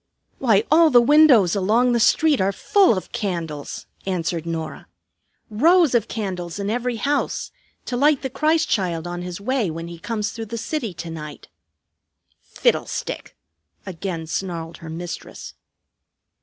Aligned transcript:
"Why, 0.39 0.63
all 0.71 0.89
the 0.89 0.99
windows 0.99 1.55
along 1.55 1.91
the 1.91 1.99
street 1.99 2.41
are 2.41 2.51
full 2.51 2.97
of 2.97 3.11
candles," 3.11 3.85
answered 4.07 4.47
Norah; 4.47 4.87
"rows 5.51 5.93
of 5.93 6.07
candles 6.07 6.57
in 6.57 6.71
every 6.71 6.95
house, 6.95 7.51
to 7.85 7.95
light 7.95 8.23
the 8.23 8.29
Christ 8.31 8.67
Child 8.67 9.05
on 9.05 9.21
his 9.21 9.39
way 9.39 9.69
when 9.69 9.89
he 9.89 9.99
comes 9.99 10.31
through 10.31 10.45
the 10.47 10.57
city 10.57 10.91
to 10.95 11.11
night." 11.11 11.49
"Fiddlestick!" 12.41 13.37
again 13.85 14.25
snarled 14.25 14.77
her 14.77 14.89
mistress. 14.89 15.53